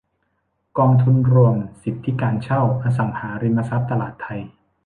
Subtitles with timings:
[0.77, 4.27] กองทุนรวมสิทธิการเช่าอสังหาริมทรัพย์ตลาดไท